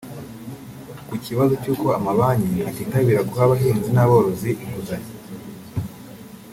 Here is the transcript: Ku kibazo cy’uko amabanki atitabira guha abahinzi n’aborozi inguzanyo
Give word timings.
Ku 1.07 1.15
kibazo 1.25 1.53
cy’uko 1.61 1.85
amabanki 1.97 2.53
atitabira 2.69 3.25
guha 3.29 3.43
abahinzi 3.45 3.89
n’aborozi 3.93 4.49
inguzanyo 4.63 5.11